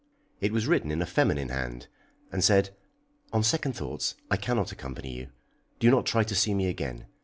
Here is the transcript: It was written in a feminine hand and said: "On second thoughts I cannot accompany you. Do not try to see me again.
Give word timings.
It 0.39 0.51
was 0.51 0.65
written 0.65 0.89
in 0.89 0.99
a 0.99 1.05
feminine 1.05 1.49
hand 1.49 1.87
and 2.31 2.43
said: 2.43 2.71
"On 3.31 3.43
second 3.43 3.73
thoughts 3.73 4.15
I 4.31 4.35
cannot 4.35 4.71
accompany 4.71 5.13
you. 5.15 5.29
Do 5.77 5.91
not 5.91 6.07
try 6.07 6.23
to 6.23 6.33
see 6.33 6.55
me 6.55 6.65
again. 6.69 7.05